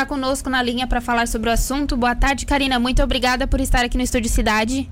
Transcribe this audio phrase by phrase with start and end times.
[0.00, 1.94] está conosco na linha para falar sobre o assunto.
[1.94, 2.78] Boa tarde, Karina.
[2.78, 4.90] Muito obrigada por estar aqui no Estúdio Cidade.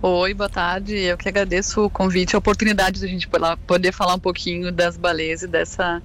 [0.00, 0.96] Oi, boa tarde.
[0.96, 3.28] Eu que agradeço o convite, a oportunidade de a gente
[3.66, 6.00] poder falar um pouquinho das baleias e dessa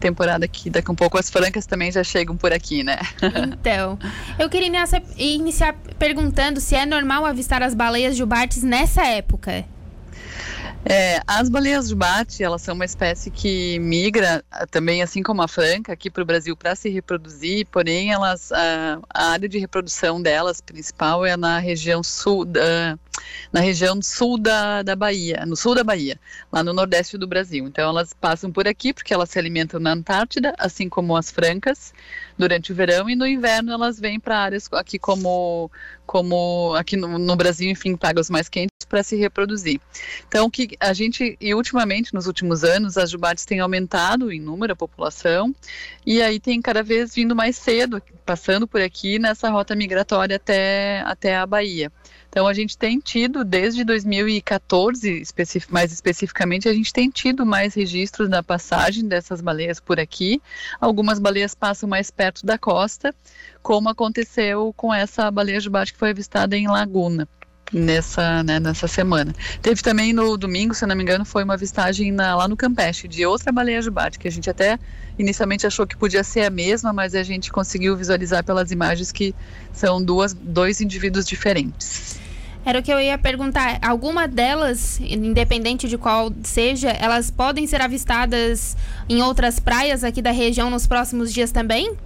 [0.00, 0.70] temporada aqui.
[0.70, 2.98] Daqui um pouco as francas também já chegam por aqui, né?
[3.60, 3.98] Então,
[4.38, 4.72] eu queria
[5.18, 9.66] iniciar perguntando se é normal avistar as baleias jubartes nessa época.
[10.90, 15.46] É, as baleias jubarte, elas são uma espécie que migra ah, também, assim como a
[15.46, 20.22] franca, aqui para o Brasil para se reproduzir, porém elas, a, a, área de reprodução
[20.22, 22.98] delas principal é na região sul, da,
[23.52, 26.18] na região sul da, da Bahia, no sul da Bahia,
[26.50, 27.66] lá no nordeste do Brasil.
[27.66, 31.92] Então elas passam por aqui porque elas se alimentam na Antártida, assim como as francas,
[32.38, 35.70] durante o verão, e no inverno elas vêm para áreas aqui como,
[36.06, 39.80] como aqui no, no Brasil, enfim, águas mais quentes para se reproduzir.
[40.26, 44.72] Então, que a gente, e ultimamente, nos últimos anos, as jubates têm aumentado em número,
[44.72, 45.54] a população,
[46.06, 51.02] e aí tem cada vez vindo mais cedo, passando por aqui nessa rota migratória até,
[51.06, 51.92] até a Bahia.
[52.28, 57.74] Então a gente tem tido desde 2014, especific, mais especificamente, a gente tem tido mais
[57.74, 60.40] registros da passagem dessas baleias por aqui.
[60.80, 63.14] Algumas baleias passam mais perto da costa,
[63.62, 67.26] como aconteceu com essa baleia jubarte que foi avistada em Laguna
[67.72, 69.34] nessa, né, nessa semana.
[69.60, 73.08] Teve também no domingo, se não me engano, foi uma avistagem na, lá no Campeche
[73.08, 74.78] de outra baleia jubarte, que a gente até
[75.18, 79.34] inicialmente achou que podia ser a mesma, mas a gente conseguiu visualizar pelas imagens que
[79.72, 82.18] são duas, dois indivíduos diferentes.
[82.64, 83.78] Era o que eu ia perguntar.
[83.80, 88.76] Alguma delas, independente de qual seja, elas podem ser avistadas
[89.08, 91.96] em outras praias aqui da região nos próximos dias também?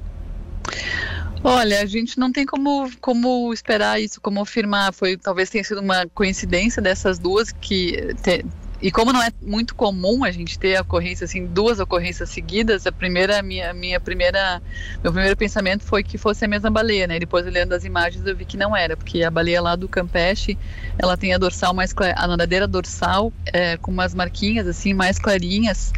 [1.45, 4.93] Olha, a gente não tem como, como esperar isso, como afirmar.
[4.93, 8.45] Foi talvez tenha sido uma coincidência dessas duas que te,
[8.83, 12.91] e como não é muito comum a gente ter ocorrência assim, duas ocorrências seguidas, a
[12.91, 14.61] primeira minha minha primeira
[15.03, 17.19] meu primeiro pensamento foi que fosse a mesma baleia, né?
[17.19, 20.59] Depois olhando as imagens eu vi que não era, porque a baleia lá do Campeche,
[20.99, 25.16] ela tem a dorsal mais clara, a nadadeira dorsal é, com umas marquinhas assim mais
[25.16, 25.93] clarinhas.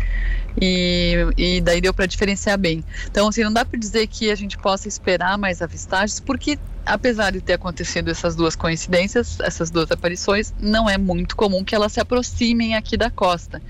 [0.61, 2.85] E, e daí deu para diferenciar bem.
[3.07, 7.33] Então, assim, não dá para dizer que a gente possa esperar mais avistagens, porque apesar
[7.33, 11.93] de ter acontecido essas duas coincidências, essas duas aparições, não é muito comum que elas
[11.93, 13.61] se aproximem aqui da costa.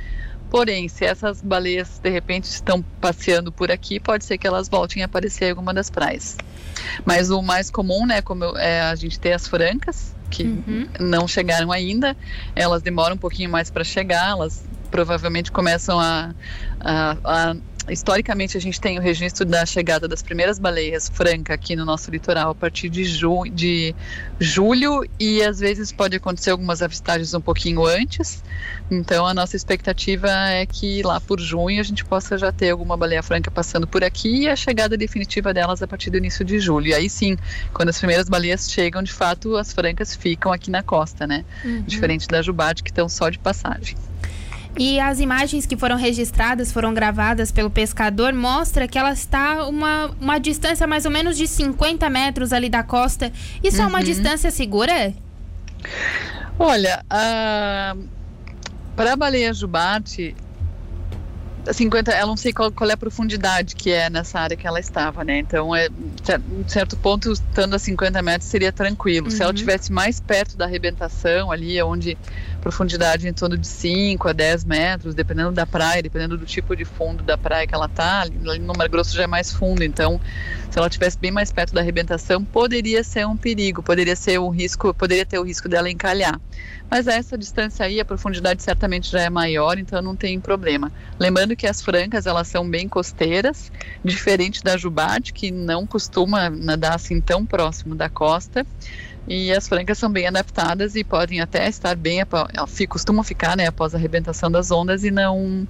[0.50, 5.02] Porém, se essas baleias de repente estão passeando por aqui, pode ser que elas voltem
[5.02, 6.36] a aparecer em alguma das praias.
[7.04, 10.88] Mas o mais comum, né, como eu, é a gente ter as francas, que uhum.
[11.00, 12.16] não chegaram ainda,
[12.54, 16.32] elas demoram um pouquinho mais para chegar, elas provavelmente começam a,
[16.78, 17.56] a, a
[17.90, 22.12] historicamente a gente tem o registro da chegada das primeiras baleias franca aqui no nosso
[22.12, 23.92] litoral a partir de, ju de
[24.38, 28.40] julho e às vezes pode acontecer algumas avistagens um pouquinho antes.
[28.88, 32.96] Então a nossa expectativa é que lá por junho a gente possa já ter alguma
[32.96, 36.60] baleia franca passando por aqui e a chegada definitiva delas a partir do início de
[36.60, 36.86] julho.
[36.86, 37.36] E aí sim,
[37.72, 41.44] quando as primeiras baleias chegam, de fato as francas ficam aqui na costa, né?
[41.64, 41.82] Uhum.
[41.82, 43.96] Diferente da jubarte que estão só de passagem.
[44.76, 50.06] E as imagens que foram registradas, foram gravadas pelo pescador, mostra que ela está uma,
[50.20, 53.32] uma distância mais ou menos de 50 metros ali da costa.
[53.62, 53.84] Isso uhum.
[53.84, 54.04] é uma uhum.
[54.04, 55.14] distância segura?
[56.58, 57.04] Olha,
[58.96, 60.34] para a baleia jubarte,
[61.72, 64.78] 50, ela não sei qual, qual, é a profundidade que é nessa área que ela
[64.78, 65.38] estava, né?
[65.38, 65.88] Então, é,
[66.50, 69.26] um certo ponto, estando a 50 metros, seria tranquilo.
[69.26, 69.30] Uhum.
[69.30, 69.94] Se ela estivesse uhum.
[69.94, 72.18] mais perto da arrebentação, ali onde
[72.64, 76.86] profundidade em torno de 5 a 10 metros, dependendo da praia, dependendo do tipo de
[76.86, 80.18] fundo da praia que ela está, ali no Mar Grosso já é mais fundo, então
[80.70, 84.48] se ela estivesse bem mais perto da arrebentação, poderia ser um perigo, poderia ser um
[84.48, 86.40] risco, poderia ter o risco dela encalhar.
[86.90, 90.90] Mas essa distância aí, a profundidade certamente já é maior, então não tem problema.
[91.18, 93.70] Lembrando que as francas, elas são bem costeiras,
[94.02, 98.66] diferente da jubarte, que não costuma nadar assim tão próximo da costa.
[99.26, 102.20] E as francas são bem adaptadas e podem até estar bem,
[102.88, 105.66] costumam ficar, né, após a arrebentação das ondas e não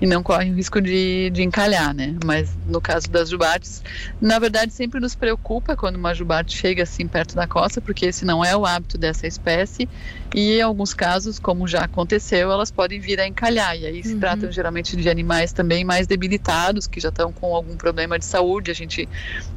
[0.00, 2.16] e não correm o risco de, de encalhar, né?
[2.24, 3.82] Mas no caso das jubates,
[4.20, 8.24] na verdade sempre nos preocupa quando uma jubarte chega assim perto da costa, porque esse
[8.24, 9.88] não é o hábito dessa espécie
[10.34, 14.14] e em alguns casos, como já aconteceu, elas podem vir a encalhar e aí se
[14.14, 14.20] uhum.
[14.20, 18.70] tratam geralmente de animais também mais debilitados que já estão com algum problema de saúde.
[18.70, 19.08] A gente,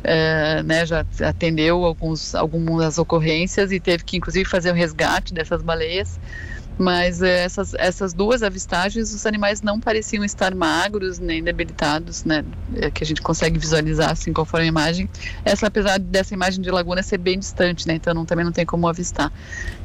[0.03, 5.62] é, né, já atendeu alguns algumas ocorrências e teve que inclusive fazer o resgate dessas
[5.62, 6.19] baleias.
[6.78, 12.45] Mas é, essas, essas duas avistagens, os animais não pareciam estar magros nem debilitados, né?
[12.75, 15.10] É, que a gente consegue visualizar assim conforme a imagem.
[15.44, 17.95] Essa, apesar dessa imagem de laguna ser bem distante, né?
[17.95, 19.31] Então não, também não tem como avistar.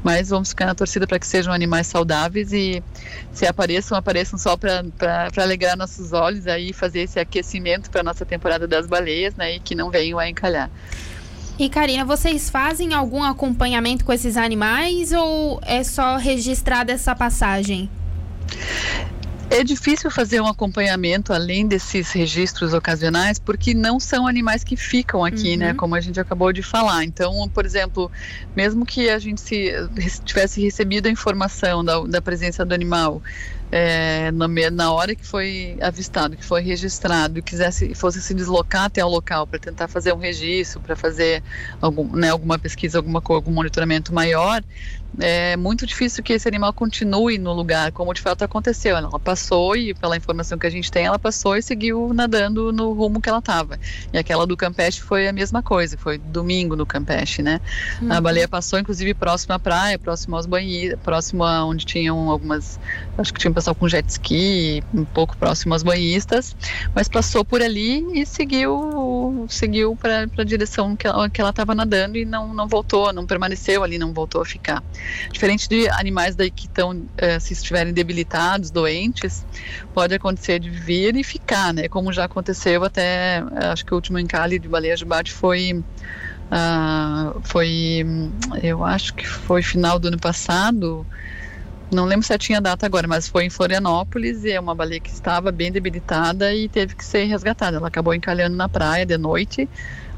[0.05, 2.83] Mas vamos ficar na torcida para que sejam animais saudáveis e
[3.33, 4.85] se apareçam, apareçam só para
[5.39, 9.57] alegrar nossos olhos aí, fazer esse aquecimento para nossa temporada das baleias, né?
[9.57, 10.71] E que não venham a encalhar.
[11.59, 17.91] E Karina, vocês fazem algum acompanhamento com esses animais ou é só registrada essa passagem?
[19.51, 25.23] É difícil fazer um acompanhamento além desses registros ocasionais, porque não são animais que ficam
[25.23, 25.73] aqui, né, uhum.
[25.73, 25.75] né?
[25.75, 27.05] Como a gente acabou de falar.
[27.05, 28.11] Então, por exemplo,
[28.57, 29.71] mesmo que a gente se,
[30.25, 33.23] tivesse recebido a informação da, da presença do animal
[33.73, 38.85] é, na, na, hora que foi avistado, que foi registrado, e quisesse fosse se deslocar
[38.85, 41.43] até o local para tentar fazer um registro, para fazer
[41.81, 44.63] algum, né, alguma pesquisa, alguma algum monitoramento maior,
[45.21, 48.97] é muito difícil que esse animal continue no lugar, como de fato aconteceu.
[48.97, 52.93] Ela passou e, pela informação que a gente tem, ela passou e seguiu nadando no
[52.93, 53.79] rumo que ela estava.
[54.13, 57.61] E aquela do Campeche foi a mesma coisa, foi domingo no Campeche, né?
[58.01, 58.13] Uhum.
[58.13, 62.81] A baleia passou, inclusive, próximo à praia, próximo aos banheiros, próximo a onde tinham algumas,
[63.19, 66.57] acho que tinha um pessoal com jet ski, um pouco próximo aos banhistas,
[66.93, 72.25] mas passou por ali e seguiu, seguiu para a direção que ela estava nadando e
[72.25, 74.83] não, não voltou, não permaneceu ali, não voltou a ficar.
[75.31, 79.47] Diferente de animais daí que estão, é, se estiverem debilitados, doentes,
[79.95, 81.89] pode acontecer de vir e ficar, né?
[81.89, 85.83] Como já aconteceu até, acho que o último encalhe de baleia jubarte foi
[86.53, 88.05] Uh, foi,
[88.63, 91.07] eu acho que foi final do ano passado,
[91.93, 95.11] não lembro se tinha data agora, mas foi em Florianópolis e é uma baleia que
[95.11, 97.77] estava bem debilitada e teve que ser resgatada.
[97.77, 99.69] Ela acabou encalhando na praia de noite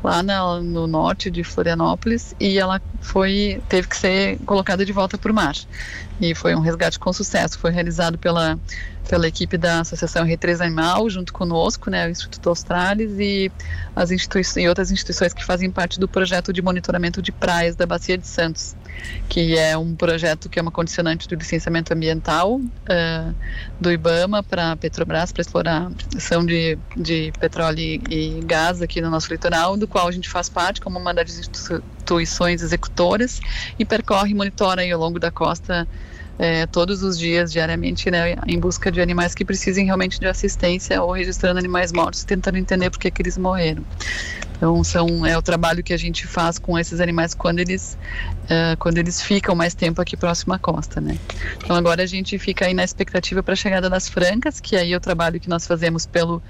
[0.02, 5.16] lá na, no norte de Florianópolis e ela foi teve que ser colocada de volta
[5.16, 5.54] para o mar
[6.20, 7.58] e foi um resgate com sucesso.
[7.58, 8.58] Foi realizado pela
[9.08, 13.52] pela equipe da Associação R3 Animal junto conosco né o Instituto Australis e
[13.94, 17.86] as instituições e outras instituições que fazem parte do projeto de monitoramento de praias da
[17.86, 18.74] Bacia de Santos
[19.28, 23.34] que é um projeto que é uma condicionante do licenciamento ambiental uh,
[23.78, 29.30] do IBAMA para Petrobras para exploração de, de petróleo e, e gás aqui no nosso
[29.30, 31.36] litoral do qual a gente faz parte como uma das
[32.04, 33.40] instituições executoras
[33.78, 35.88] e percorre e monitora aí ao longo da costa
[36.36, 41.00] é, todos os dias, diariamente, né, em busca de animais que precisem realmente de assistência
[41.00, 43.84] ou registrando animais mortos, tentando entender por que, que eles morreram.
[44.56, 47.96] Então, são, é o trabalho que a gente faz com esses animais quando eles,
[48.44, 51.16] uh, quando eles ficam mais tempo aqui próximo à costa, né.
[51.56, 54.92] Então, agora a gente fica aí na expectativa para a chegada das francas, que aí
[54.92, 56.42] é o trabalho que nós fazemos pelo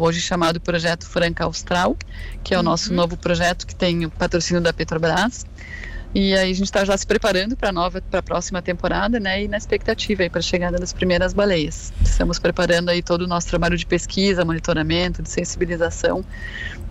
[0.00, 1.96] hoje chamado Projeto Franca Austral,
[2.42, 2.96] que é o nosso uhum.
[2.96, 5.44] novo projeto que tem o patrocínio da Petrobras.
[6.12, 9.20] E aí a gente está já se preparando para a nova, para a próxima temporada,
[9.20, 9.44] né?
[9.44, 11.92] E na expectativa aí para a chegada das primeiras baleias.
[12.02, 16.24] Estamos preparando aí todo o nosso trabalho de pesquisa, monitoramento, de sensibilização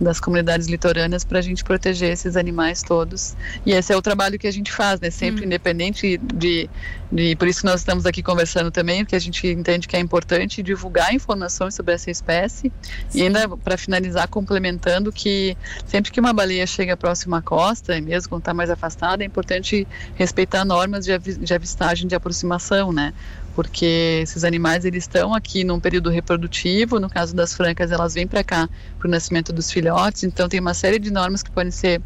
[0.00, 3.36] das comunidades litorâneas para a gente proteger esses animais todos.
[3.66, 5.10] E esse é o trabalho que a gente faz, né?
[5.10, 5.46] Sempre hum.
[5.46, 6.70] independente de,
[7.12, 10.00] de, por isso que nós estamos aqui conversando também, porque a gente entende que é
[10.00, 12.72] importante divulgar informações sobre essa espécie
[13.10, 13.18] Sim.
[13.18, 15.54] e ainda para finalizar complementando que
[15.86, 19.86] sempre que uma baleia chega próxima à costa, mesmo quando está mais afastada é importante
[20.14, 23.12] respeitar normas de, de avistagem de aproximação, né?
[23.54, 28.26] Porque esses animais eles estão aqui num período reprodutivo, no caso das francas elas vêm
[28.26, 28.68] para cá
[28.98, 32.00] para o nascimento dos filhotes, então tem uma série de normas que podem ser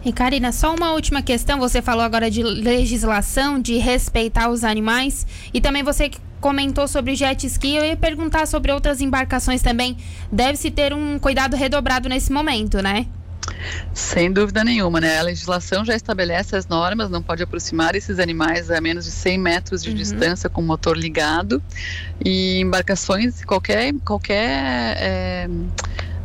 [0.06, 1.58] E Karina, só uma última questão.
[1.58, 5.26] Você falou agora de legislação, de respeitar os animais.
[5.52, 7.76] E também você comentou sobre jet ski.
[7.76, 9.98] Eu ia perguntar sobre outras embarcações também.
[10.32, 13.08] Deve-se ter um cuidado redobrado nesse momento, né?
[13.96, 15.18] Sem dúvida nenhuma, né?
[15.18, 19.38] A legislação já estabelece as normas, não pode aproximar esses animais a menos de 100
[19.40, 19.96] metros de uhum.
[19.96, 21.62] distância com o motor ligado.
[22.24, 25.50] E embarcações, qualquer, qualquer é,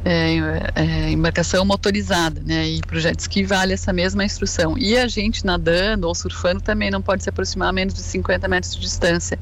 [0.04, 2.66] é, é, embarcação motorizada, né?
[2.68, 4.76] E para o jet ski vale essa mesma instrução.
[4.78, 8.48] E a gente nadando ou surfando também não pode se aproximar a menos de 50
[8.48, 9.38] metros de distância.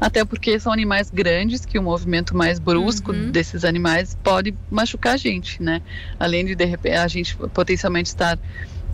[0.00, 3.30] Até porque são animais grandes que o movimento mais brusco uhum.
[3.30, 5.82] desses animais pode machucar a gente, né?
[6.20, 8.38] Além de de repente a gente potencialmente estar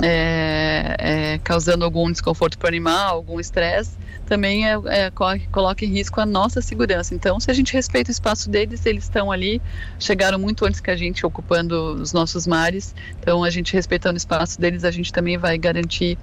[0.00, 3.96] é, é, causando algum desconforto para o animal, algum estresse,
[4.26, 5.10] também é, é,
[5.50, 7.14] coloca em risco a nossa segurança.
[7.14, 9.60] Então, se a gente respeita o espaço deles, eles estão ali,
[9.98, 12.94] chegaram muito antes que a gente ocupando os nossos mares.
[13.20, 16.18] Então, a gente respeitando o espaço deles, a gente também vai garantir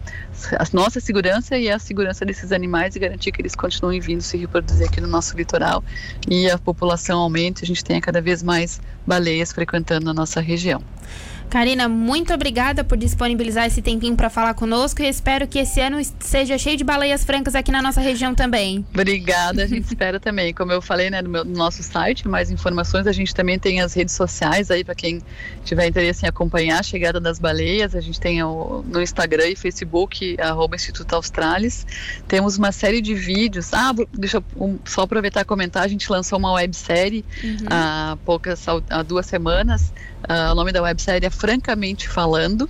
[0.58, 4.38] a nossa segurança e a segurança desses animais e garantir que eles continuem vindo se
[4.38, 5.84] reproduzir aqui no nosso litoral
[6.28, 10.82] e a população aumente, a gente tenha cada vez mais baleias frequentando a nossa região.
[11.50, 15.98] Karina, muito obrigada por disponibilizar esse tempinho para falar conosco e espero que esse ano
[16.20, 18.86] seja cheio de baleias francas aqui na nossa região também.
[18.94, 20.54] Obrigada, a gente espera também.
[20.54, 23.82] Como eu falei, né, no, meu, no, nosso site, mais informações, a gente também tem
[23.82, 25.22] as redes sociais aí para quem
[25.66, 27.96] tiver interesse em acompanhar a chegada das baleias.
[27.96, 31.86] A gente tem o, no Instagram e Facebook, arroba Instituto Australis.
[32.28, 33.74] Temos uma série de vídeos.
[33.74, 37.66] Ah, deixa eu um, só aproveitar e comentar, a gente lançou uma websérie uhum.
[37.72, 39.92] há poucas, há duas semanas.
[40.20, 42.68] Uh, o nome da websérie é Francamente Falando,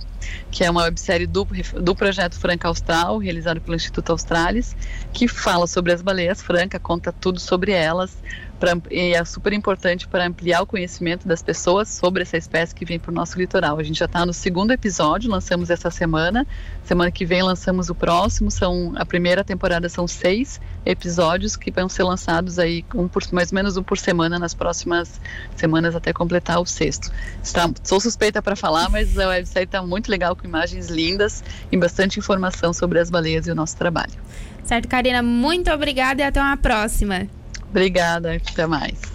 [0.50, 1.46] que é uma websérie do,
[1.80, 4.76] do projeto Franca Austral, realizado pelo Instituto Australis,
[5.12, 8.16] que fala sobre as baleias franca, conta tudo sobre elas,
[8.60, 12.84] pra, e é super importante para ampliar o conhecimento das pessoas sobre essa espécie que
[12.84, 13.78] vem para o nosso litoral.
[13.78, 16.46] A gente já está no segundo episódio, lançamos essa semana.
[16.84, 18.50] Semana que vem lançamos o próximo.
[18.50, 23.50] São a primeira temporada são seis episódios que vão ser lançados aí um por, mais
[23.50, 25.20] ou menos um por semana nas próximas
[25.56, 27.10] semanas até completar o sexto.
[27.42, 31.76] Está, sou suspeita para falar, mas a website está muito legal com imagens lindas e
[31.76, 34.12] bastante informação sobre as baleias e o nosso trabalho.
[34.64, 37.28] Certo, Karina, muito obrigada e até uma próxima.
[37.70, 39.09] Obrigada, até mais.